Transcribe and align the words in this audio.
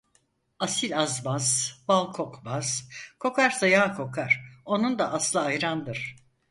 Asil 0.67 0.95
azmaz, 1.01 1.49
bal 1.87 2.11
kokmaz, 2.13 2.83
kokarsa 3.19 3.67
yağ 3.75 3.93
kokar, 3.95 4.61
onun 4.65 4.99
da 4.99 5.11
aslı 5.13 5.41
ayrandır. 5.41 6.15